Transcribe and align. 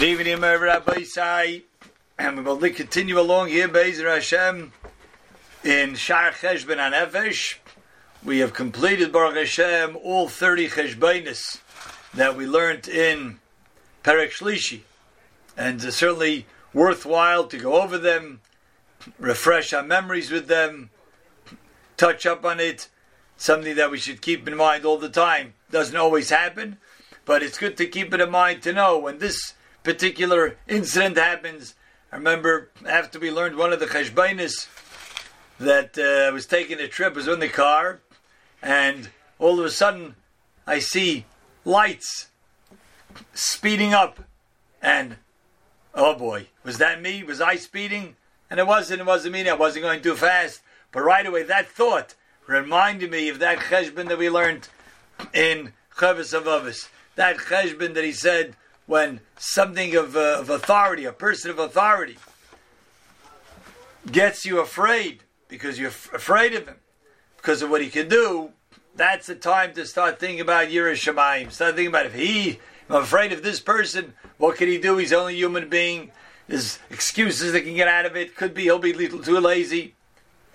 Good 0.00 0.10
evening, 0.10 0.36
Rabbosai, 0.36 1.64
and 2.20 2.36
we 2.36 2.44
will 2.44 2.60
continue 2.70 3.18
along 3.18 3.48
here, 3.48 3.66
Bezer 3.66 4.08
Hashem, 4.08 4.72
in 5.64 5.96
Shar 5.96 6.30
Cheshbon 6.30 6.76
Anefesh. 6.76 7.56
We 8.24 8.38
have 8.38 8.54
completed 8.54 9.10
Baruch 9.10 9.34
Hashem 9.34 9.96
all 9.96 10.28
thirty 10.28 10.68
Cheshbonis 10.68 11.58
that 12.14 12.36
we 12.36 12.46
learned 12.46 12.86
in 12.86 13.40
Perek 14.04 14.30
Shlishi, 14.30 14.82
and 15.56 15.82
it's 15.82 15.96
certainly 15.96 16.46
worthwhile 16.72 17.48
to 17.48 17.58
go 17.58 17.82
over 17.82 17.98
them, 17.98 18.40
refresh 19.18 19.72
our 19.72 19.82
memories 19.82 20.30
with 20.30 20.46
them, 20.46 20.90
touch 21.96 22.24
up 22.24 22.44
on 22.44 22.60
it. 22.60 22.86
Something 23.36 23.74
that 23.74 23.90
we 23.90 23.98
should 23.98 24.22
keep 24.22 24.46
in 24.46 24.56
mind 24.56 24.84
all 24.84 24.98
the 24.98 25.08
time. 25.08 25.54
Doesn't 25.72 25.96
always 25.96 26.30
happen, 26.30 26.78
but 27.24 27.42
it's 27.42 27.58
good 27.58 27.76
to 27.78 27.86
keep 27.86 28.14
it 28.14 28.20
in 28.20 28.30
mind 28.30 28.62
to 28.62 28.72
know 28.72 28.96
when 28.96 29.18
this 29.18 29.54
particular 29.88 30.58
incident 30.68 31.16
happens. 31.16 31.74
I 32.12 32.16
remember 32.16 32.68
after 32.86 33.18
we 33.18 33.30
learned 33.30 33.56
one 33.56 33.72
of 33.72 33.80
the 33.80 33.86
cheshbainis 33.86 34.68
that 35.58 35.96
uh, 35.96 36.30
was 36.30 36.44
taking 36.44 36.78
a 36.78 36.86
trip, 36.86 37.14
I 37.14 37.16
was 37.16 37.26
in 37.26 37.40
the 37.40 37.48
car, 37.48 38.00
and 38.62 39.08
all 39.38 39.58
of 39.58 39.64
a 39.64 39.70
sudden 39.70 40.14
I 40.66 40.80
see 40.80 41.24
lights 41.64 42.26
speeding 43.32 43.94
up, 43.94 44.20
and 44.82 45.16
oh 45.94 46.14
boy, 46.14 46.48
was 46.64 46.76
that 46.76 47.00
me? 47.00 47.22
Was 47.22 47.40
I 47.40 47.56
speeding? 47.56 48.14
And 48.50 48.60
it 48.60 48.66
wasn't. 48.66 49.00
It 49.00 49.06
wasn't 49.06 49.32
me. 49.32 49.48
I 49.48 49.54
wasn't 49.54 49.84
going 49.84 50.02
too 50.02 50.16
fast. 50.16 50.60
But 50.92 51.00
right 51.00 51.24
away, 51.24 51.44
that 51.44 51.66
thought 51.66 52.14
reminded 52.46 53.10
me 53.10 53.30
of 53.30 53.38
that 53.38 53.58
cheshbon 53.58 54.08
that 54.08 54.18
we 54.18 54.28
learned 54.28 54.68
in 55.32 55.72
Chavis 55.96 56.38
Avavis. 56.38 56.90
That 57.14 57.38
cheshbon 57.38 57.94
that 57.94 58.04
he 58.04 58.12
said 58.12 58.54
when 58.88 59.20
something 59.36 59.94
of, 59.94 60.16
uh, 60.16 60.38
of 60.40 60.48
authority, 60.48 61.04
a 61.04 61.12
person 61.12 61.50
of 61.50 61.58
authority, 61.58 62.16
gets 64.10 64.46
you 64.46 64.60
afraid 64.60 65.22
because 65.46 65.78
you're 65.78 65.90
f- 65.90 66.12
afraid 66.14 66.54
of 66.54 66.66
him, 66.66 66.76
because 67.36 67.60
of 67.60 67.68
what 67.68 67.82
he 67.82 67.90
can 67.90 68.08
do, 68.08 68.50
that's 68.96 69.26
the 69.26 69.34
time 69.34 69.74
to 69.74 69.84
start 69.84 70.18
thinking 70.18 70.40
about 70.40 70.68
yiras 70.68 71.04
Shamayim. 71.04 71.52
Start 71.52 71.74
thinking 71.74 71.88
about 71.88 72.06
if 72.06 72.14
he, 72.14 72.58
I'm 72.88 73.02
afraid 73.02 73.30
of 73.30 73.42
this 73.42 73.60
person, 73.60 74.14
what 74.38 74.56
can 74.56 74.68
he 74.68 74.78
do? 74.78 74.96
He's 74.96 75.12
only 75.12 75.34
a 75.34 75.36
human 75.36 75.68
being. 75.68 76.10
There's 76.48 76.78
excuses 76.88 77.52
that 77.52 77.60
can 77.60 77.74
get 77.74 77.88
out 77.88 78.06
of 78.06 78.16
it. 78.16 78.34
Could 78.36 78.54
be 78.54 78.62
he'll 78.62 78.78
be 78.78 78.94
little 78.94 79.20
too 79.20 79.38
lazy. 79.38 79.96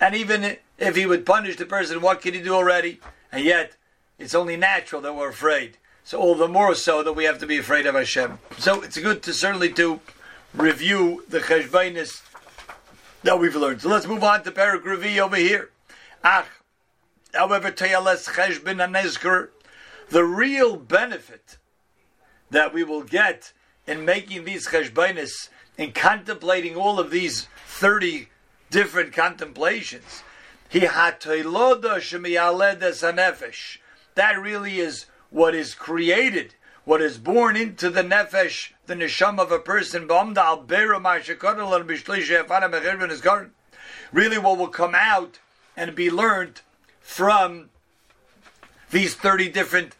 And 0.00 0.16
even 0.16 0.56
if 0.76 0.96
he 0.96 1.06
would 1.06 1.24
punish 1.24 1.54
the 1.54 1.66
person, 1.66 2.00
what 2.00 2.20
can 2.20 2.34
he 2.34 2.42
do 2.42 2.52
already? 2.52 3.00
And 3.30 3.44
yet, 3.44 3.76
it's 4.18 4.34
only 4.34 4.56
natural 4.56 5.00
that 5.02 5.14
we're 5.14 5.30
afraid. 5.30 5.78
So 6.06 6.18
all 6.18 6.34
the 6.34 6.48
more 6.48 6.74
so 6.74 7.02
that 7.02 7.14
we 7.14 7.24
have 7.24 7.38
to 7.38 7.46
be 7.46 7.56
afraid 7.56 7.86
of 7.86 7.94
Hashem. 7.94 8.38
So 8.58 8.82
it's 8.82 8.98
good 8.98 9.22
to 9.22 9.32
certainly 9.32 9.72
to 9.72 10.00
review 10.52 11.24
the 11.30 11.40
cheshbainis 11.40 12.20
that 13.22 13.40
we've 13.40 13.56
learned. 13.56 13.80
So 13.80 13.88
let's 13.88 14.06
move 14.06 14.22
on 14.22 14.44
to 14.44 14.50
Paragravi 14.50 15.18
over 15.18 15.36
here. 15.36 15.70
Ach, 16.22 16.44
however, 17.32 17.70
Teyalas 17.70 18.28
cheshbin 18.28 18.86
anezker, 18.86 19.48
the 20.10 20.24
real 20.24 20.76
benefit 20.76 21.56
that 22.50 22.74
we 22.74 22.84
will 22.84 23.02
get 23.02 23.54
in 23.86 24.04
making 24.04 24.44
these 24.44 24.68
cheshbainis, 24.68 25.48
in 25.78 25.92
contemplating 25.92 26.76
all 26.76 27.00
of 27.00 27.10
these 27.10 27.48
30 27.66 28.28
different 28.70 29.14
contemplations, 29.14 30.22
that 30.70 31.22
really 34.40 34.80
is 34.80 35.06
what 35.34 35.52
is 35.52 35.74
created, 35.74 36.54
what 36.84 37.02
is 37.02 37.18
born 37.18 37.56
into 37.56 37.90
the 37.90 38.02
nefesh, 38.02 38.70
the 38.86 38.94
neshama 38.94 39.40
of 39.40 39.50
a 39.50 39.58
person, 39.58 40.06
really 44.12 44.38
what 44.38 44.58
will 44.58 44.68
come 44.68 44.94
out 44.94 45.40
and 45.76 45.96
be 45.96 46.08
learned 46.08 46.60
from 47.00 47.68
these 48.92 49.16
30 49.16 49.48
different 49.48 49.96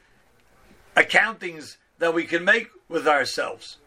accountings 0.96 1.78
that 1.98 2.14
we 2.14 2.22
can 2.22 2.44
make 2.44 2.68
with 2.88 3.08
ourselves 3.08 3.78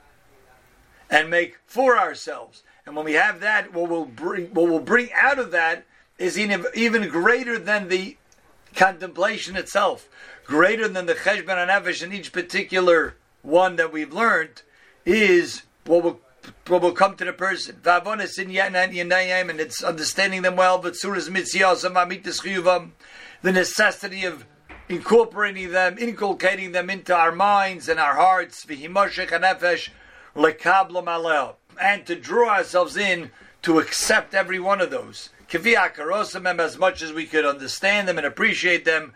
and 1.09 1.29
make 1.29 1.59
for 1.65 1.97
ourselves. 1.97 2.63
And 2.85 2.93
when 2.93 3.05
we 3.05 3.13
have 3.13 3.39
that, 3.39 3.73
what 3.73 3.89
will 3.89 4.05
bring, 4.05 4.47
what 4.47 4.69
will 4.69 4.81
bring 4.81 5.13
out 5.13 5.39
of 5.39 5.51
that 5.51 5.85
is 6.17 6.37
even, 6.37 6.65
even 6.73 7.07
greater 7.07 7.57
than 7.57 7.87
the 7.87 8.17
contemplation 8.77 9.57
itself 9.57 10.07
greater 10.45 10.87
than 10.87 11.07
the 11.07 11.15
cheshbon 11.15 11.67
avish 11.67 12.01
in 12.01 12.13
each 12.13 12.31
particular 12.31 13.15
one 13.41 13.75
that 13.75 13.91
we've 13.91 14.13
learned 14.13 14.61
is 15.05 15.63
what 15.85 16.03
will 16.03 16.21
what 16.67 16.81
will 16.81 16.93
come 16.93 17.15
to 17.17 17.25
the 17.25 17.33
person. 17.33 17.75
And 17.83 19.59
it's 19.59 19.83
understanding 19.83 20.43
them 20.43 20.55
well, 20.55 20.77
but 20.77 20.95
the 23.41 23.51
necessity 23.51 24.23
of 24.23 24.45
incorporating 24.87 25.71
them, 25.71 25.97
inculcating 25.97 26.71
them 26.71 26.89
into 26.89 27.13
our 27.13 27.33
minds 27.33 27.89
and 27.89 27.99
our 27.99 28.15
hearts, 28.15 28.65
and 31.79 32.05
to 32.05 32.15
draw 32.15 32.49
ourselves 32.49 32.97
in 32.97 33.31
to 33.61 33.79
accept 33.79 34.33
every 34.33 34.59
one 34.59 34.79
of 34.79 34.89
those. 34.89 35.29
As 35.53 36.77
much 36.77 37.01
as 37.01 37.13
we 37.13 37.25
could 37.25 37.45
understand 37.45 38.07
them 38.07 38.17
and 38.17 38.27
appreciate 38.27 38.85
them, 38.85 39.13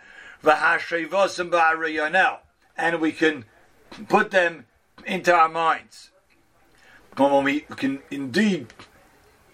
and 2.78 3.02
we 3.02 3.12
can 3.12 3.46
put 4.08 4.32
them 4.32 4.66
into 5.06 5.34
our 5.34 5.50
minds. 5.50 6.12
When 7.18 7.44
we 7.44 7.62
can 7.62 8.02
indeed 8.10 8.74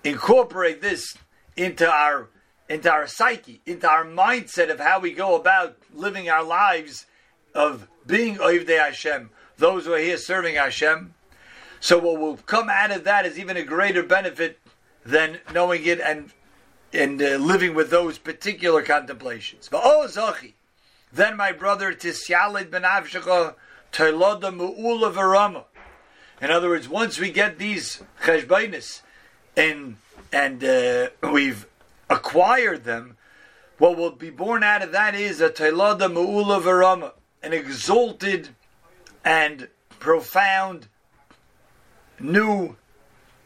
incorporate 0.04 0.82
this 0.82 1.18
into 1.56 1.90
our 1.90 2.30
into 2.70 2.92
our 2.92 3.08
psyche, 3.08 3.62
into 3.66 3.90
our 3.90 4.06
mindset 4.06 4.70
of 4.70 4.80
how 4.80 5.00
we 5.00 5.14
go 5.14 5.36
about 5.36 5.78
living 5.94 6.30
our 6.30 6.44
lives 6.44 7.06
of 7.56 7.88
being 8.06 8.36
Oivdei 8.36 8.78
Hashem, 8.78 9.30
those 9.58 9.86
who 9.86 9.94
are 9.94 10.00
here 10.00 10.18
serving 10.18 10.56
Hashem. 10.56 11.14
So 11.80 11.98
what 11.98 12.20
will 12.20 12.38
come 12.38 12.70
out 12.70 12.92
of 12.92 13.06
that 13.06 13.26
is 13.26 13.40
even 13.40 13.56
a 13.56 13.64
greater 13.64 14.04
benefit 14.04 14.60
than 15.06 15.40
knowing 15.54 15.86
it 15.86 16.02
and 16.02 16.32
and 16.94 17.22
uh, 17.22 17.36
living 17.36 17.74
with 17.74 17.90
those 17.90 18.18
particular 18.18 18.81
contemplations. 18.81 19.70
Then 21.14 21.38
my 21.38 21.52
brother 21.52 21.94
Tisyalid 21.94 22.70
ben 22.70 22.84
Avshacha 22.84 23.56
Toiloda 23.92 24.53
Mu'ula 24.53 25.14
Varama. 25.14 25.64
In 26.42 26.52
other 26.52 26.70
words, 26.70 26.88
once 26.88 27.20
we 27.20 27.31
get 27.31 27.58
these 27.58 28.03
cheshbainis 28.22 29.02
and 29.56 29.98
and 30.31 30.64
uh, 30.64 31.09
we've 31.31 31.66
acquired 32.09 32.84
them, 32.84 33.18
what 33.78 33.98
will 33.98 34.12
be 34.12 34.30
born 34.30 34.64
out 34.64 34.81
of 34.81 34.92
that 34.92 35.16
is 35.16 35.42
a 35.42 35.50
Toiloda 35.50 36.12
Mu'ula 36.12 36.62
Varama, 36.62 37.14
an 37.42 37.54
exalted 37.54 38.50
and 39.24 39.69
profound 40.00 40.88
new 42.19 42.75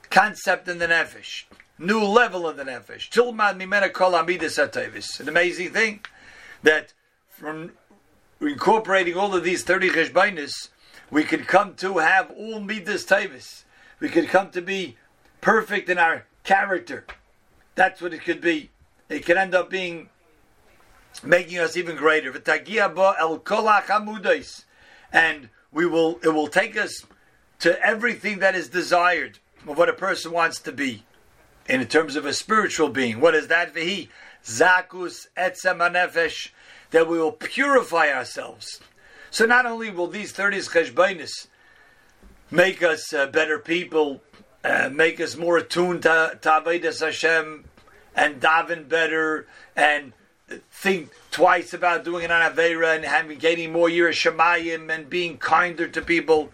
concept 0.10 0.68
in 0.68 0.80
the 0.80 0.88
nefesh, 0.88 1.44
new 1.82 2.04
level 2.04 2.48
of 2.48 2.58
the 2.58 2.64
nefesh. 2.64 3.10
Tilmad 3.10 3.60
mimena 3.60 3.92
kol 3.92 4.12
amidus 4.12 5.20
An 5.20 5.28
amazing 5.28 5.72
thing 5.72 6.02
that 6.64 6.94
from 7.30 7.72
incorporating 8.40 9.16
all 9.16 9.36
of 9.36 9.44
these 9.44 9.64
30 9.64 9.90
cheshbainis, 9.90 10.70
we 11.10 11.24
could 11.24 11.48
come 11.48 11.76
to 11.76 11.98
have 11.98 12.32
all 12.32 12.60
midas 12.60 13.06
tavis. 13.06 13.64
We 14.00 14.10
could 14.10 14.30
come 14.30 14.52
to 14.52 14.62
be 14.62 14.98
perfect 15.42 15.90
in 15.90 15.98
our 15.98 16.26
character. 16.44 17.06
That's 17.76 18.02
what 18.02 18.14
it 18.14 18.24
could 18.24 18.42
be. 18.42 18.70
It 19.10 19.26
could 19.26 19.38
end 19.38 19.54
up 19.54 19.70
being 19.70 20.10
making 21.24 21.60
us 21.60 21.76
even 21.76 21.96
greater. 21.96 22.32
And 25.14 25.50
we 25.72 25.86
will 25.86 26.20
it 26.24 26.30
will 26.30 26.48
take 26.48 26.78
us 26.78 27.06
to 27.60 27.86
everything 27.86 28.40
that 28.40 28.56
is 28.56 28.70
desired 28.70 29.40
of 29.68 29.78
what 29.78 29.90
a 29.90 29.94
person 29.94 30.32
wants 30.32 30.60
to 30.62 30.72
be. 30.72 31.04
In 31.68 31.86
terms 31.88 32.16
of 32.16 32.26
a 32.26 32.34
spiritual 32.34 32.90
being. 32.90 33.20
What 33.20 33.36
is 33.36 33.48
that? 33.48 33.74
Vehi 33.74 34.10
zakus 34.44 35.28
etzem 35.38 35.78
anefesh 35.78 36.50
that 36.92 37.08
we 37.08 37.18
will 37.18 37.32
purify 37.32 38.10
ourselves. 38.10 38.82
So 39.30 39.46
not 39.46 39.66
only 39.66 39.92
will 39.92 40.08
these 40.08 40.32
30 40.32 40.58
cheshbainis 40.60 41.48
make 42.50 42.84
us 42.84 43.14
uh, 43.14 43.28
better 43.28 43.60
people, 43.60 44.22
uh, 44.64 44.90
make 44.92 45.22
us 45.22 45.38
more 45.38 45.58
attuned 45.58 46.04
to, 46.04 46.38
to 46.42 47.06
Hashem, 47.06 47.66
and 48.14 48.42
daven 48.42 48.90
better, 48.90 49.48
and 49.76 50.12
think 50.72 51.12
twice 51.32 51.74
about 51.74 52.04
doing 52.04 52.26
an 52.26 52.32
Avera 52.32 52.96
and 52.96 53.06
having 53.06 53.38
gaining 53.38 53.72
more 53.72 53.88
yiras 53.88 54.20
Shamayim 54.20 54.94
and 54.94 55.10
being 55.10 55.38
kinder 55.38 55.88
to 55.88 56.02
people, 56.02 56.52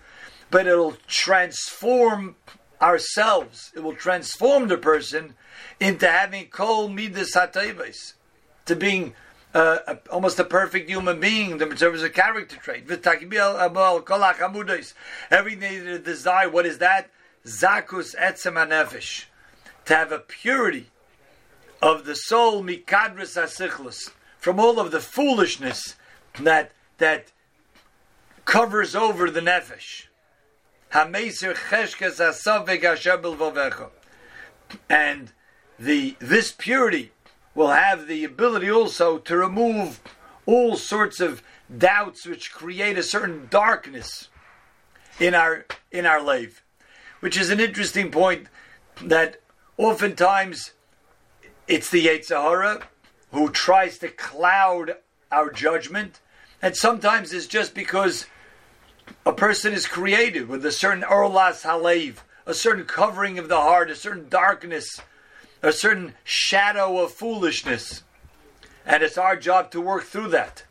but 0.51 0.67
it'll 0.67 0.97
transform 1.07 2.35
ourselves. 2.81 3.71
It 3.75 3.81
will 3.81 3.95
transform 3.95 4.67
the 4.67 4.77
person 4.77 5.35
into 5.79 6.07
having 6.07 6.47
kol 6.47 6.89
midas 6.89 7.35
hatayvais, 7.35 8.13
to 8.65 8.75
being 8.75 9.13
uh, 9.53 9.79
a, 9.87 9.97
almost 10.11 10.39
a 10.39 10.43
perfect 10.43 10.89
human 10.89 11.19
being 11.19 11.51
in 11.51 11.75
terms 11.75 12.03
of 12.03 12.13
character 12.13 12.57
trait. 12.57 12.83
Everything 15.31 15.85
they 15.85 15.97
desire, 15.99 16.49
what 16.49 16.65
is 16.65 16.77
that? 16.79 17.09
Zakus 17.45 18.15
etzem 18.15 18.55
nefesh, 18.67 19.25
to 19.85 19.95
have 19.95 20.11
a 20.11 20.19
purity 20.19 20.91
of 21.81 22.05
the 22.05 22.15
soul, 22.15 22.63
mikadris 22.63 23.41
asichlus, 23.41 24.11
from 24.37 24.59
all 24.59 24.79
of 24.79 24.91
the 24.91 24.99
foolishness 24.99 25.95
that 26.39 26.71
that 26.97 27.31
covers 28.45 28.95
over 28.95 29.29
the 29.29 29.39
nefesh. 29.39 30.06
And 34.89 35.31
the 35.77 36.15
this 36.17 36.51
purity 36.51 37.11
will 37.53 37.67
have 37.67 38.07
the 38.07 38.23
ability 38.23 38.71
also 38.71 39.19
to 39.19 39.37
remove 39.37 39.99
all 40.47 40.75
sorts 40.75 41.19
of 41.19 41.43
doubts 41.77 42.25
which 42.25 42.51
create 42.51 42.97
a 42.97 43.03
certain 43.03 43.47
darkness 43.51 44.29
in 45.19 45.35
our 45.35 45.67
in 45.91 46.07
our 46.07 46.19
life, 46.19 46.63
which 47.19 47.37
is 47.37 47.51
an 47.51 47.59
interesting 47.59 48.09
point 48.09 48.47
that 49.03 49.39
oftentimes 49.77 50.71
it's 51.67 51.91
the 51.91 52.07
Yetzer 52.07 52.41
Hara 52.41 52.87
who 53.31 53.51
tries 53.51 53.99
to 53.99 54.07
cloud 54.07 54.95
our 55.31 55.51
judgment, 55.51 56.21
and 56.59 56.75
sometimes 56.75 57.33
it's 57.33 57.45
just 57.45 57.75
because 57.75 58.25
a 59.25 59.33
person 59.33 59.73
is 59.73 59.87
created 59.87 60.47
with 60.47 60.65
a 60.65 60.71
certain 60.71 61.03
orlas 61.03 61.63
halev, 61.63 62.17
a 62.45 62.53
certain 62.53 62.85
covering 62.85 63.37
of 63.37 63.49
the 63.49 63.57
heart, 63.57 63.89
a 63.89 63.95
certain 63.95 64.29
darkness, 64.29 65.01
a 65.61 65.71
certain 65.71 66.13
shadow 66.23 66.99
of 66.99 67.11
foolishness. 67.11 68.03
And 68.85 69.03
it's 69.03 69.17
our 69.17 69.35
job 69.35 69.71
to 69.71 69.81
work 69.81 70.03
through 70.03 70.29
that. 70.29 70.63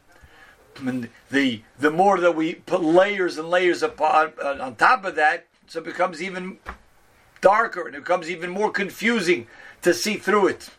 And 0.78 1.08
the 1.30 1.62
the 1.78 1.90
more 1.90 2.18
that 2.20 2.34
we 2.36 2.54
put 2.54 2.82
layers 2.82 3.38
and 3.38 3.48
layers 3.48 3.82
upon, 3.82 4.32
uh, 4.42 4.58
on 4.60 4.76
top 4.76 5.04
of 5.04 5.14
that, 5.16 5.46
so 5.66 5.80
it 5.80 5.84
becomes 5.84 6.22
even 6.22 6.58
darker 7.40 7.86
and 7.86 7.94
it 7.94 8.00
becomes 8.00 8.30
even 8.30 8.50
more 8.50 8.70
confusing 8.70 9.46
to 9.82 9.94
see 9.94 10.16
through 10.16 10.48
it. 10.48 10.70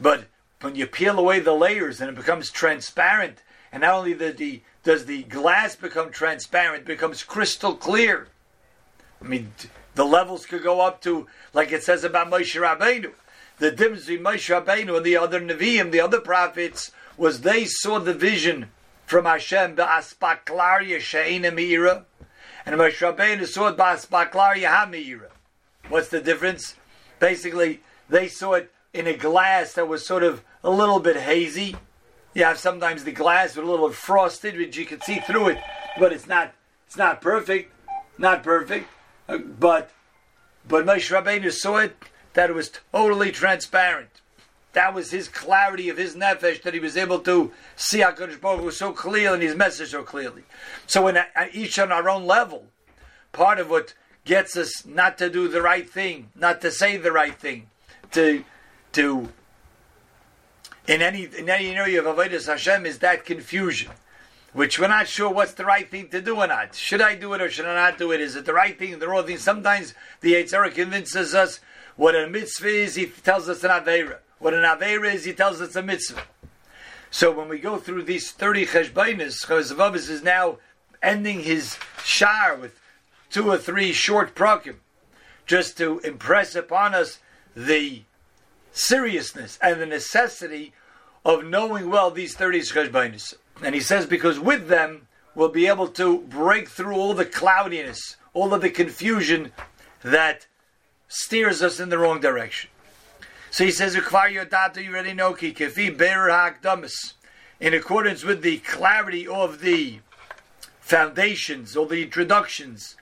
But 0.00 0.24
when 0.60 0.74
you 0.74 0.86
peel 0.86 1.18
away 1.18 1.40
the 1.40 1.52
layers 1.52 2.00
and 2.00 2.10
it 2.10 2.16
becomes 2.16 2.50
transparent, 2.50 3.42
and 3.72 3.82
not 3.82 3.94
only 3.94 4.12
the, 4.12 4.32
the 4.32 4.62
does 4.82 5.04
the 5.06 5.22
glass 5.24 5.76
become 5.76 6.10
transparent, 6.10 6.84
becomes 6.84 7.22
crystal 7.22 7.74
clear. 7.74 8.28
I 9.22 9.26
mean, 9.26 9.52
the 9.94 10.04
levels 10.04 10.46
could 10.46 10.62
go 10.62 10.80
up 10.80 11.02
to, 11.02 11.26
like 11.52 11.72
it 11.72 11.82
says 11.82 12.04
about 12.04 12.30
Moshe 12.30 12.58
Rabbeinu. 12.58 13.12
The 13.58 13.70
difference 13.70 14.06
between 14.06 14.24
Moshe 14.24 14.48
Rabbeinu 14.48 14.96
and 14.96 15.04
the 15.04 15.18
other 15.18 15.40
Nevi'im, 15.40 15.90
the 15.90 16.00
other 16.00 16.20
prophets, 16.20 16.92
was 17.18 17.42
they 17.42 17.66
saw 17.66 17.98
the 17.98 18.14
vision 18.14 18.70
from 19.04 19.26
Hashem, 19.26 19.76
Ba'aspaklaria 19.76 21.00
She'ina 21.00 21.50
Me'ira, 21.50 22.06
and 22.64 22.76
Moshe 22.76 22.98
Rabbeinu 22.98 23.46
saw 23.46 23.68
it 23.68 23.76
Ba'aspaklaria 23.76 24.68
HaMe'ira. 24.68 25.28
What's 25.88 26.08
the 26.08 26.20
difference? 26.20 26.76
Basically, 27.18 27.80
they 28.08 28.28
saw 28.28 28.54
it 28.54 28.72
in 28.94 29.06
a 29.06 29.16
glass 29.16 29.74
that 29.74 29.88
was 29.88 30.06
sort 30.06 30.22
of 30.22 30.42
a 30.64 30.70
little 30.70 31.00
bit 31.00 31.16
hazy. 31.16 31.76
You 32.34 32.44
have 32.44 32.58
sometimes 32.58 33.04
the 33.04 33.12
glass 33.12 33.56
with 33.56 33.66
a 33.66 33.70
little 33.70 33.90
frosted, 33.90 34.56
which 34.56 34.76
you 34.76 34.86
can 34.86 35.00
see 35.00 35.18
through 35.18 35.48
it, 35.48 35.58
but 35.98 36.12
it's 36.12 36.26
not 36.26 36.52
it's 36.86 36.96
not 36.96 37.20
perfect, 37.20 37.72
not 38.18 38.42
perfect. 38.42 38.88
Uh, 39.28 39.38
but 39.38 39.90
but 40.66 40.86
Moshe 40.86 41.10
Rabbeinu 41.10 41.52
saw 41.52 41.78
it 41.78 41.96
that 42.34 42.50
it 42.50 42.52
was 42.52 42.70
totally 42.92 43.32
transparent. 43.32 44.20
That 44.72 44.94
was 44.94 45.10
his 45.10 45.28
clarity 45.28 45.88
of 45.88 45.96
his 45.96 46.14
nefesh 46.14 46.62
that 46.62 46.74
he 46.74 46.80
was 46.80 46.96
able 46.96 47.18
to 47.20 47.50
see 47.74 47.98
Hakadosh 47.98 48.40
Baruch 48.40 48.60
Hu 48.60 48.70
so 48.70 48.92
clearly 48.92 49.34
and 49.34 49.42
his 49.42 49.56
message 49.56 49.90
so 49.90 50.04
clearly. 50.04 50.44
So, 50.86 51.02
when 51.02 51.18
each 51.52 51.78
on 51.78 51.90
our 51.90 52.08
own 52.08 52.24
level, 52.24 52.66
part 53.32 53.58
of 53.58 53.68
what 53.68 53.94
gets 54.24 54.56
us 54.56 54.86
not 54.86 55.18
to 55.18 55.28
do 55.28 55.48
the 55.48 55.62
right 55.62 55.90
thing, 55.90 56.30
not 56.36 56.60
to 56.60 56.70
say 56.70 56.96
the 56.96 57.10
right 57.10 57.34
thing, 57.34 57.68
to 58.12 58.44
to 58.92 59.28
in 60.86 61.02
any 61.02 61.24
in 61.24 61.48
any 61.48 61.70
area 61.70 62.00
of 62.00 62.06
avodas 62.06 62.46
Hashem 62.46 62.86
is 62.86 62.98
that 63.00 63.24
confusion 63.24 63.90
which 64.52 64.78
we're 64.78 64.88
not 64.88 65.08
sure 65.08 65.30
what's 65.30 65.54
the 65.54 65.64
right 65.64 65.88
thing 65.88 66.08
to 66.08 66.20
do 66.20 66.36
or 66.36 66.46
not. 66.46 66.74
Should 66.74 67.00
I 67.00 67.14
do 67.14 67.32
it 67.34 67.40
or 67.40 67.50
should 67.50 67.66
I 67.66 67.74
not 67.74 67.98
do 67.98 68.12
it? 68.12 68.20
Is 68.20 68.36
it 68.36 68.44
the 68.44 68.54
right 68.54 68.76
thing, 68.76 68.98
the 68.98 69.08
wrong 69.08 69.26
thing? 69.26 69.38
Sometimes 69.38 69.94
the 70.20 70.34
Yetzer 70.34 70.52
Hara 70.52 70.70
convinces 70.70 71.34
us 71.34 71.60
what 71.96 72.14
a 72.14 72.28
mitzvah 72.28 72.68
is, 72.68 72.94
he 72.94 73.06
tells 73.06 73.48
us 73.48 73.62
an 73.62 73.70
Aveira. 73.70 74.18
What 74.38 74.54
an 74.54 74.64
Aveira 74.64 75.14
is, 75.14 75.24
he 75.24 75.32
tells 75.32 75.60
us 75.60 75.76
a 75.76 75.82
mitzvah. 75.82 76.22
So 77.10 77.30
when 77.30 77.48
we 77.48 77.58
go 77.58 77.76
through 77.76 78.04
these 78.04 78.30
30 78.30 78.66
cheshbainis, 78.66 79.46
Chazavavis 79.46 80.08
is 80.08 80.22
now 80.22 80.58
ending 81.02 81.40
his 81.40 81.76
shar 82.02 82.56
with 82.56 82.80
two 83.30 83.50
or 83.50 83.58
three 83.58 83.92
short 83.92 84.34
prakim, 84.34 84.76
just 85.46 85.76
to 85.78 85.98
impress 86.00 86.54
upon 86.54 86.94
us 86.94 87.18
the 87.54 88.02
seriousness 88.80 89.58
and 89.62 89.80
the 89.80 89.86
necessity 89.86 90.72
of 91.24 91.44
knowing 91.44 91.90
well 91.90 92.10
these 92.10 92.34
30 92.34 92.60
cheshbainis. 92.60 93.34
And 93.62 93.74
he 93.74 93.80
says, 93.80 94.06
because 94.06 94.40
with 94.40 94.68
them, 94.68 95.06
we'll 95.34 95.50
be 95.50 95.66
able 95.66 95.88
to 95.88 96.20
break 96.20 96.68
through 96.68 96.94
all 96.94 97.14
the 97.14 97.24
cloudiness, 97.24 98.16
all 98.32 98.54
of 98.54 98.62
the 98.62 98.70
confusion 98.70 99.52
that 100.02 100.46
steers 101.08 101.62
us 101.62 101.78
in 101.78 101.88
the 101.88 101.98
wrong 101.98 102.20
direction. 102.20 102.70
So 103.50 103.64
he 103.64 103.70
says, 103.70 103.94
you 103.94 104.02
already 104.02 105.12
know, 105.12 105.36
in 107.60 107.74
accordance 107.74 108.24
with 108.24 108.42
the 108.42 108.58
clarity 108.58 109.26
of 109.26 109.60
the 109.60 109.98
foundations 110.80 111.76
or 111.76 111.86
the 111.86 112.02
introductions, 112.02 112.96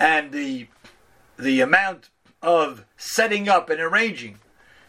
and 0.00 0.32
the 0.32 0.66
the 1.38 1.60
amount 1.60 2.10
of 2.42 2.84
setting 2.96 3.48
up 3.48 3.70
and 3.70 3.80
arranging 3.80 4.38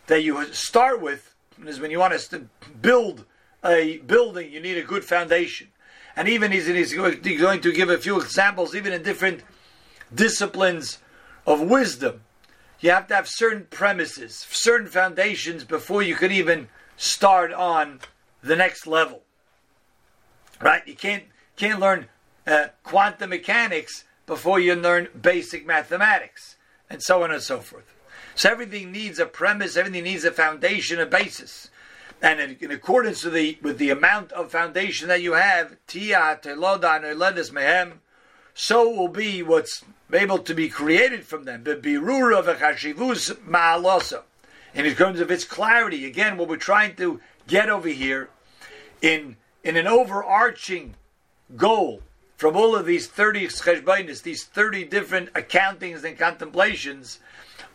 that 0.08 0.24
you 0.24 0.46
start 0.54 1.02
with 1.02 1.36
is 1.66 1.80
when 1.80 1.92
you 1.92 2.00
want 2.00 2.18
to 2.18 2.46
build 2.82 3.26
a 3.64 3.98
building, 4.00 4.52
you 4.52 4.60
need 4.60 4.78
a 4.78 4.84
good 4.84 5.04
foundation. 5.04 5.68
And 6.16 6.28
even 6.28 6.52
he's, 6.52 6.68
he's 6.68 6.94
going 6.94 7.62
to 7.62 7.72
give 7.72 7.90
a 7.90 7.98
few 7.98 8.20
examples, 8.20 8.76
even 8.76 8.94
in 8.94 9.04
different 9.04 9.44
disciplines 10.14 11.00
of 11.46 11.62
wisdom. 11.62 12.22
You 12.80 12.92
have 12.92 13.08
to 13.08 13.16
have 13.16 13.28
certain 13.28 13.68
premises, 13.70 14.46
certain 14.50 14.88
foundations 14.88 15.64
before 15.64 16.02
you 16.02 16.16
can 16.16 16.32
even 16.32 16.70
start 16.96 17.52
on 17.52 18.00
the 18.42 18.56
next 18.56 18.88
level. 18.88 19.22
Right? 20.62 20.86
You 20.88 20.96
can't 20.96 21.24
can't 21.56 21.80
learn 21.80 22.08
uh, 22.48 22.68
quantum 22.84 23.32
mechanics 23.32 24.06
before 24.26 24.60
you 24.60 24.76
learn 24.76 25.10
basic 25.20 25.66
mathematics, 25.66 26.56
and 26.90 27.02
so 27.02 27.24
on 27.24 27.32
and 27.32 27.42
so 27.42 27.60
forth. 27.60 27.94
So 28.36 28.50
everything 28.50 28.92
needs 28.92 29.20
a 29.20 29.26
premise, 29.26 29.78
everything 29.78 30.04
needs 30.04 30.24
a 30.24 30.32
foundation, 30.32 31.00
a 31.00 31.06
basis. 31.06 31.70
And 32.22 32.40
in, 32.40 32.58
in 32.60 32.72
accordance 32.72 33.24
with 33.24 33.34
the 33.34 33.58
with 33.62 33.78
the 33.78 33.90
amount 33.90 34.32
of 34.34 34.52
foundation 34.52 35.08
that 35.08 35.22
you 35.22 35.34
have, 35.34 35.78
tia 35.88 36.40
mehem, 36.44 37.92
so 38.54 38.90
will 38.90 39.08
be 39.08 39.42
what's 39.42 39.84
able 40.12 40.40
to 40.40 40.54
be 40.54 40.70
created 40.70 41.26
from 41.26 41.46
them. 41.46 41.64
And 41.66 41.86
in 44.86 44.96
terms 44.96 45.20
of 45.20 45.32
its 45.32 45.44
clarity, 45.46 46.06
again, 46.06 46.38
what 46.38 46.50
we're 46.50 46.58
trying 46.58 46.96
to 46.96 47.22
get 47.48 47.70
over 47.70 47.88
here 47.88 48.30
in 49.02 49.38
in 49.64 49.78
an 49.78 49.88
overarching 49.88 50.96
goal 51.56 52.02
from 52.40 52.56
all 52.56 52.74
of 52.74 52.86
these 52.86 53.06
30 53.06 53.48
cheshbainis, 53.48 54.24
these 54.24 54.46
30 54.46 54.86
different 54.86 55.34
accountings 55.34 56.06
and 56.06 56.18
contemplations, 56.18 57.20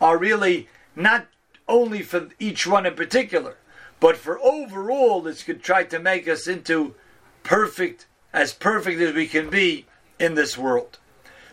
are 0.01 0.17
really 0.17 0.67
not 0.95 1.27
only 1.67 2.01
for 2.01 2.29
each 2.39 2.65
one 2.65 2.87
in 2.87 2.95
particular, 2.95 3.57
but 3.99 4.17
for 4.17 4.39
overall, 4.39 5.21
this 5.21 5.43
could 5.43 5.61
try 5.61 5.83
to 5.83 5.99
make 5.99 6.27
us 6.27 6.47
into 6.47 6.95
perfect, 7.43 8.07
as 8.33 8.53
perfect 8.53 8.99
as 8.99 9.13
we 9.13 9.27
can 9.27 9.51
be 9.51 9.85
in 10.19 10.33
this 10.33 10.57
world. 10.57 10.97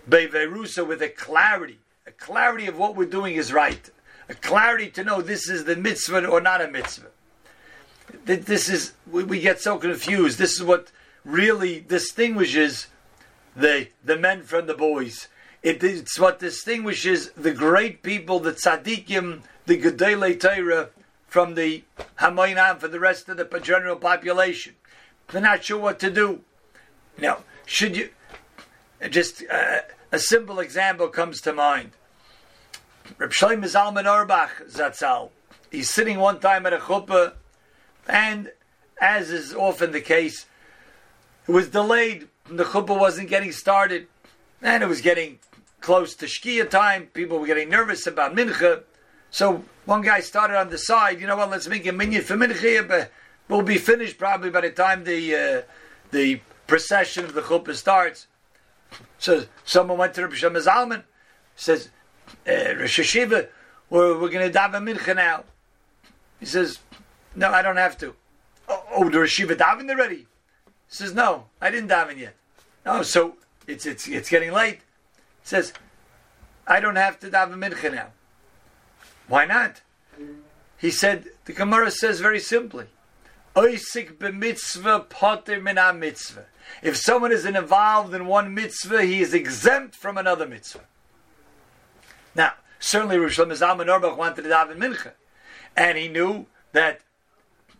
Beverusa 0.08 0.88
with 0.88 1.02
a 1.02 1.10
clarity, 1.10 1.80
a 2.06 2.12
clarity 2.12 2.66
of 2.66 2.78
what 2.78 2.96
we're 2.96 3.04
doing 3.04 3.34
is 3.34 3.52
right, 3.52 3.90
a 4.30 4.34
clarity 4.34 4.88
to 4.88 5.04
know 5.04 5.20
this 5.20 5.50
is 5.50 5.64
the 5.64 5.76
mitzvah 5.76 6.26
or 6.26 6.40
not 6.40 6.62
a 6.62 6.68
mitzvah. 6.68 7.10
This 8.24 8.70
is 8.70 8.94
we 9.06 9.38
get 9.38 9.60
so 9.60 9.76
confused. 9.76 10.38
This 10.38 10.52
is 10.52 10.62
what 10.62 10.90
really 11.26 11.78
distinguishes 11.78 12.86
the 13.56 13.88
the 14.04 14.16
men 14.16 14.42
from 14.42 14.66
the 14.66 14.74
boys. 14.74 15.28
It, 15.62 15.82
it's 15.84 16.18
what 16.18 16.40
distinguishes 16.40 17.30
the 17.30 17.52
great 17.52 18.02
people, 18.02 18.40
the 18.40 18.52
tzaddikim, 18.52 19.42
the 19.66 19.80
gedolei 19.80 20.38
Torah, 20.38 20.90
from 21.28 21.54
the 21.54 21.84
Hamoinam 22.18 22.80
for 22.80 22.88
the 22.88 22.98
rest 22.98 23.28
of 23.28 23.36
the 23.36 23.60
general 23.60 23.96
population. 23.96 24.74
They're 25.28 25.40
not 25.40 25.64
sure 25.64 25.78
what 25.78 26.00
to 26.00 26.10
do. 26.10 26.40
Now, 27.18 27.44
should 27.64 27.96
you 27.96 28.10
just 29.08 29.44
uh, 29.50 29.80
a 30.10 30.18
simple 30.18 30.58
example 30.58 31.08
comes 31.08 31.40
to 31.42 31.52
mind. 31.52 31.92
Reb 33.18 33.30
Shlomo 33.30 33.64
Zalman 33.64 34.06
Auerbach 34.06 34.68
Zatzal 34.68 35.30
he's 35.72 35.90
sitting 35.90 36.18
one 36.18 36.38
time 36.38 36.66
at 36.66 36.72
a 36.72 36.78
chuppah, 36.78 37.32
and 38.06 38.52
as 39.00 39.30
is 39.30 39.54
often 39.54 39.90
the 39.90 40.00
case, 40.00 40.46
it 41.48 41.50
was 41.50 41.68
delayed. 41.68 42.28
The 42.48 42.64
chuppah 42.64 42.98
wasn't 42.98 43.28
getting 43.28 43.52
started, 43.52 44.08
and 44.60 44.82
it 44.82 44.86
was 44.86 45.00
getting 45.00 45.38
close 45.80 46.14
to 46.16 46.26
Shkia 46.26 46.68
time. 46.68 47.06
People 47.06 47.38
were 47.38 47.46
getting 47.46 47.68
nervous 47.68 48.06
about 48.06 48.34
mincha. 48.34 48.82
So 49.30 49.64
one 49.84 50.02
guy 50.02 50.20
started 50.20 50.58
on 50.58 50.70
the 50.70 50.78
side. 50.78 51.20
You 51.20 51.26
know 51.26 51.36
what? 51.36 51.50
Let's 51.50 51.68
make 51.68 51.86
a 51.86 51.92
minyan 51.92 52.22
for 52.22 52.36
mincha, 52.36 52.86
but 52.86 53.12
we'll 53.48 53.62
be 53.62 53.78
finished 53.78 54.18
probably 54.18 54.50
by 54.50 54.62
the 54.62 54.70
time 54.70 55.04
the 55.04 55.34
uh, 55.34 55.62
the 56.10 56.40
procession 56.66 57.24
of 57.24 57.34
the 57.34 57.42
chuppah 57.42 57.74
starts. 57.74 58.26
So 59.18 59.44
someone 59.64 59.98
went 59.98 60.14
to 60.14 60.22
Rabbi 60.22 60.34
Shlomo 60.34 60.62
Zalman, 60.62 61.04
says, 61.56 61.90
uh, 62.46 62.74
Rosh 62.76 63.00
Yeshiva, 63.00 63.48
we're, 63.88 64.18
we're 64.20 64.28
going 64.28 64.50
to 64.50 64.58
daven 64.58 64.90
mincha 64.90 65.14
now. 65.14 65.44
He 66.40 66.46
says, 66.46 66.80
no, 67.34 67.50
I 67.50 67.62
don't 67.62 67.76
have 67.76 67.96
to. 67.98 68.14
Oh, 68.68 68.84
oh 68.90 69.08
the 69.08 69.20
Rosh 69.20 69.40
Yeshiva 69.40 69.56
davened 69.56 69.90
already? 69.90 70.26
Says, 70.92 71.14
no, 71.14 71.46
I 71.58 71.70
didn't 71.70 71.88
daven 71.88 72.18
yet. 72.18 72.34
No, 72.84 73.02
so 73.02 73.36
it's, 73.66 73.86
it's, 73.86 74.06
it's 74.06 74.28
getting 74.28 74.52
late. 74.52 74.80
Says, 75.42 75.72
I 76.66 76.80
don't 76.80 76.96
have 76.96 77.18
to 77.20 77.30
daven 77.30 77.54
mincha 77.54 77.90
now. 77.90 78.08
Why 79.26 79.46
not? 79.46 79.80
He 80.76 80.90
said, 80.90 81.28
the 81.46 81.54
Gemara 81.54 81.90
says 81.90 82.20
very 82.20 82.38
simply, 82.38 82.88
Oisik 83.56 84.18
poter 85.08 85.60
mitzvah. 85.94 86.44
If 86.82 86.98
someone 86.98 87.32
is 87.32 87.46
involved 87.46 88.12
in 88.12 88.26
one 88.26 88.52
mitzvah, 88.52 89.04
he 89.04 89.22
is 89.22 89.32
exempt 89.32 89.96
from 89.96 90.18
another 90.18 90.46
mitzvah. 90.46 90.84
Now, 92.34 92.52
certainly 92.78 93.16
Rosh 93.16 93.38
Zalman 93.38 93.88
Auerbach 93.88 94.18
wanted 94.18 94.42
to 94.42 94.50
daven 94.50 94.76
mincha, 94.76 95.12
and 95.74 95.96
he 95.96 96.08
knew 96.08 96.44
that 96.72 97.00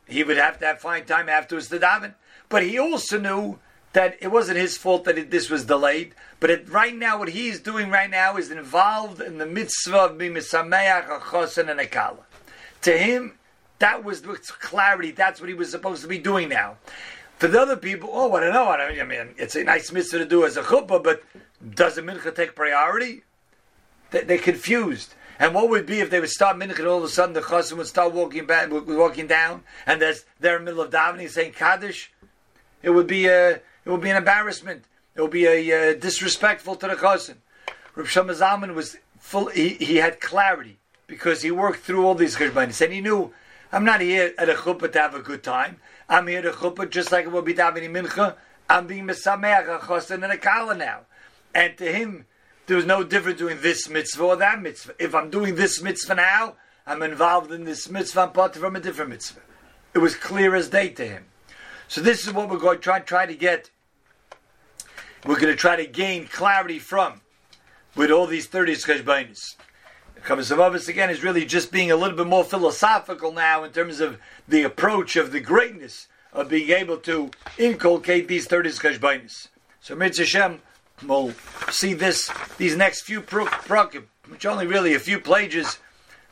he 0.09 0.25
would 0.25 0.38
have 0.38 0.59
to 0.61 0.66
have 0.66 0.81
fine 0.81 1.04
time 1.04 1.28
afterwards 1.28 1.69
to 1.69 1.78
daven. 1.78 2.14
But 2.52 2.64
he 2.64 2.78
also 2.78 3.18
knew 3.18 3.59
that 3.94 4.18
it 4.21 4.28
wasn't 4.28 4.59
his 4.59 4.76
fault 4.76 5.04
that 5.04 5.16
it, 5.16 5.30
this 5.30 5.49
was 5.49 5.64
delayed. 5.64 6.14
But 6.38 6.50
it, 6.50 6.68
right 6.68 6.94
now, 6.94 7.18
what 7.18 7.30
he's 7.30 7.59
doing 7.59 7.88
right 7.88 8.11
now 8.11 8.37
is 8.37 8.50
involved 8.50 9.23
in 9.23 9.38
the 9.38 9.47
mitzvah 9.47 9.97
of 9.97 10.18
being 10.18 10.35
misameach, 10.35 11.09
a 11.09 11.61
and 11.61 11.80
a. 11.80 12.16
To 12.82 12.99
him, 12.99 13.38
that 13.78 14.04
was 14.04 14.21
the 14.21 14.35
clarity. 14.35 15.12
That's 15.12 15.40
what 15.40 15.49
he 15.49 15.54
was 15.54 15.71
supposed 15.71 16.02
to 16.02 16.09
be 16.09 16.18
doing 16.18 16.50
now. 16.50 16.76
For 17.38 17.49
the 17.49 17.59
other 17.59 17.78
people, 17.78 18.11
oh, 18.12 18.35
I 18.35 18.40
don't 18.40 18.52
know. 18.52 18.68
I 18.68 19.02
mean, 19.02 19.35
it's 19.38 19.56
a 19.56 19.64
nice 19.64 19.90
mitzvah 19.90 20.18
to 20.18 20.26
do 20.26 20.44
as 20.44 20.59
a 20.59 20.62
chuppah, 20.62 21.02
but 21.02 21.23
does 21.75 21.97
a 21.97 22.02
mincha 22.02 22.35
take 22.35 22.54
priority? 22.54 23.23
They're 24.11 24.37
confused. 24.37 25.14
And 25.38 25.54
what 25.54 25.71
would 25.71 25.87
be 25.87 26.00
if 26.00 26.11
they 26.11 26.21
would 26.21 26.28
start 26.28 26.59
mincha 26.59 26.80
and 26.80 26.87
all 26.87 26.99
of 26.99 27.04
a 27.04 27.09
sudden 27.09 27.32
the 27.32 27.40
chassan 27.40 27.78
would 27.78 27.87
start 27.87 28.12
walking 28.12 28.44
back, 28.44 28.71
walking 28.71 29.26
down, 29.26 29.64
and 29.87 30.02
there's 30.02 30.26
they're 30.38 30.59
in 30.59 30.66
the 30.66 30.71
middle 30.71 30.85
of 30.85 30.92
davening 30.92 31.30
saying 31.30 31.52
kaddish? 31.52 32.12
It 32.83 32.91
would 32.91 33.07
be 33.07 33.27
a, 33.27 33.51
it 33.51 33.62
would 33.87 34.01
be 34.01 34.11
an 34.11 34.17
embarrassment. 34.17 34.85
It 35.15 35.21
would 35.21 35.31
be 35.31 35.47
a 35.47 35.93
uh, 35.93 35.95
disrespectful 35.95 36.77
to 36.77 36.89
the 36.89 36.95
chassan. 36.95 37.37
Rav 37.95 38.07
Shlomo 38.07 38.35
Zalman 38.35 38.75
was 38.75 38.97
full. 39.19 39.47
He, 39.49 39.71
he 39.71 39.97
had 39.97 40.21
clarity 40.21 40.79
because 41.07 41.43
he 41.43 41.51
worked 41.51 41.81
through 41.81 42.07
all 42.07 42.15
these 42.15 42.37
cheshbonis, 42.37 42.81
and 42.81 42.93
he 42.93 43.01
knew 43.01 43.33
I'm 43.71 43.85
not 43.85 44.01
here 44.01 44.33
at 44.39 44.49
a 44.49 44.55
chuppah 44.55 44.93
to 44.93 44.99
have 44.99 45.15
a 45.15 45.21
good 45.21 45.43
time. 45.43 45.77
I'm 46.09 46.27
here 46.27 46.39
at 46.39 46.47
a 46.47 46.51
chuppah 46.53 46.89
just 46.91 47.12
like 47.12 47.27
it 47.27 47.33
will 47.33 47.43
be 47.43 47.55
davening 47.55 47.91
mincha. 47.91 48.37
I'm 48.69 48.87
being 48.87 49.07
mesameach 49.07 49.69
a 49.69 49.79
chassan 49.81 50.23
and 50.23 50.33
a 50.33 50.39
kala 50.39 50.75
now, 50.75 51.01
and 51.55 51.77
to 51.79 51.93
him 51.93 52.27
there 52.67 52.77
was 52.77 52.87
no 52.87 53.03
difference 53.05 53.41
between 53.41 53.61
this 53.61 53.89
mitzvah 53.89 54.23
or 54.23 54.37
that 54.37 54.62
mitzvah. 54.62 54.95
If 54.99 55.15
I'm 55.15 55.31
doing 55.31 55.57
this 55.57 55.83
mitzvah 55.83 56.15
now, 56.15 56.55
I'm 56.87 57.03
involved 57.03 57.53
in 57.53 57.65
this 57.65 57.91
mitzvah, 57.91 58.23
I'm 58.23 58.33
part 58.33 58.55
from 58.55 58.77
a 58.77 58.81
different 58.81 59.11
mitzvah. 59.11 59.41
It 59.95 59.99
was 59.99 60.15
clear 60.15 60.55
as 60.55 60.69
day 60.69 60.89
to 60.91 61.07
him. 61.07 61.25
So 61.89 62.01
this 62.01 62.27
is 62.27 62.33
what 62.33 62.49
we're 62.49 62.59
going 62.59 62.79
to 62.79 62.83
try, 62.83 63.01
try 63.01 63.27
to 63.27 63.35
get. 63.35 63.71
We're 65.27 65.37
going 65.39 65.53
to 65.53 65.57
try 65.57 65.77
to 65.77 65.87
gain 65.87 66.27
clarity 66.27 66.79
from 66.79 67.21
with 67.95 68.11
all 68.11 68.27
these 68.27 68.47
30 68.47 68.75
cheshbainis. 68.75 69.57
Chavos 70.25 70.89
again 70.89 71.11
is 71.11 71.23
really 71.23 71.45
just 71.45 71.73
being 71.73 71.91
a 71.91 71.97
little 71.97 72.17
bit 72.17 72.27
more 72.27 72.45
philosophical 72.45 73.33
now 73.33 73.65
in 73.65 73.73
terms 73.73 74.01
of 74.01 74.19
the 74.49 74.62
approach 74.62 75.17
of 75.17 75.33
the 75.33 75.41
greatness 75.41 76.09
of 76.33 76.49
being 76.49 76.71
able 76.71 76.97
to 76.97 77.31
inculcate 77.59 78.29
these 78.29 78.47
30 78.47 78.71
cheshbainis. 78.71 79.49
So 79.81 79.97
Mitzvah 79.97 80.23
Hashem, 80.23 80.61
we'll 81.07 81.35
see 81.71 81.93
this 81.95 82.31
these 82.57 82.77
next 82.77 83.03
few 83.03 83.21
prakim, 83.21 84.05
which 84.29 84.47
only 84.47 84.67
really 84.67 84.95
a 84.95 85.01
few 85.01 85.19
pages, 85.19 85.79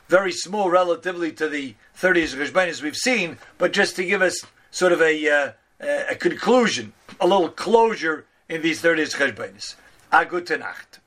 very 0.07 0.31
small 0.31 0.69
relatively 0.69 1.31
to 1.33 1.47
the 1.47 1.75
30 1.95 2.23
Cheshbonis 2.27 2.81
we've 2.81 2.95
seen, 2.95 3.37
but 3.57 3.73
just 3.73 3.95
to 3.95 4.03
give 4.03 4.21
us 4.21 4.45
sort 4.71 4.93
of 4.93 5.01
a, 5.01 5.29
uh, 5.29 5.51
a 6.09 6.15
conclusion, 6.15 6.93
a 7.19 7.27
little 7.27 7.49
closure 7.49 8.25
in 8.49 8.61
these 8.61 8.81
30 8.81 9.03
Cheshbonis. 9.03 9.75
A 10.11 10.25
gute 10.25 10.57
Nacht. 10.57 10.99